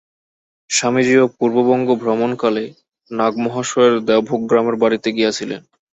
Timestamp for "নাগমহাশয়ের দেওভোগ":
3.11-4.41